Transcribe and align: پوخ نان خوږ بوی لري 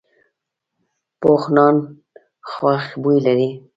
پوخ 1.21 1.43
نان 1.55 1.75
خوږ 2.51 2.83
بوی 3.01 3.17
لري 3.25 3.49